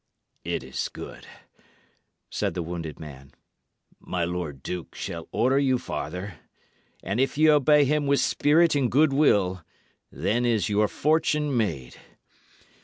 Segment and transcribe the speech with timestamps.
[0.43, 1.27] "It is good,"
[2.31, 3.33] said the wounded man.
[3.99, 6.39] "My lord duke shall order you farther,
[7.03, 9.63] and if ye obey him with spirit and good will,
[10.11, 11.97] then is your fortune made.